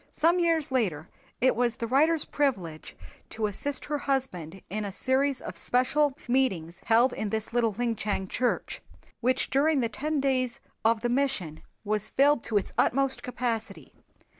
[0.11, 1.09] Some years later
[1.41, 2.95] it was the writer's privilege
[3.29, 8.27] to assist her husband in a series of special meetings held in this little Linchang
[8.27, 8.81] church,
[9.19, 13.93] which during the ten days of the "Mission" was filled to its utmost capacity.